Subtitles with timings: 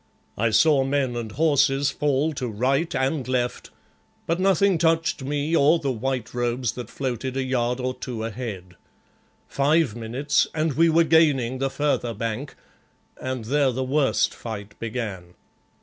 [0.35, 3.69] I saw men and horses fall to right and left,
[4.25, 8.77] but nothing touched me or the white robes that floated a yard or two ahead.
[9.47, 12.55] Five minutes and we were gaining the further bank,
[13.21, 15.35] and there the worst fight began.